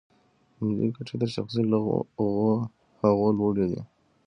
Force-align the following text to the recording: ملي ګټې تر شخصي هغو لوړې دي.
ملي 0.63 0.87
ګټې 0.95 1.15
تر 1.21 1.29
شخصي 1.35 1.61
هغو 3.03 3.27
لوړې 3.37 3.65
دي. 3.71 3.81